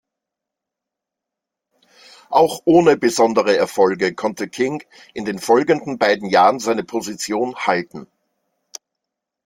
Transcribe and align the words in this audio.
Auch 2.31 2.63
ohne 2.65 2.97
besondere 2.97 3.55
Erfolge 3.55 4.15
konnte 4.15 4.49
King 4.49 4.81
in 5.13 5.25
den 5.25 5.37
folgenden 5.37 5.99
beiden 5.99 6.27
Jahren 6.27 6.57
seine 6.59 6.83
Position 6.83 7.53
halten. 7.55 8.07